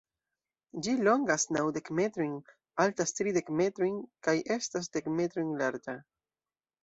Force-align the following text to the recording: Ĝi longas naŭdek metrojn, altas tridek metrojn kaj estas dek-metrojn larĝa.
Ĝi 0.85 0.93
longas 1.07 1.43
naŭdek 1.57 1.91
metrojn, 1.99 2.31
altas 2.85 3.13
tridek 3.19 3.51
metrojn 3.59 4.01
kaj 4.29 4.35
estas 4.57 4.89
dek-metrojn 4.97 5.53
larĝa. 5.61 5.97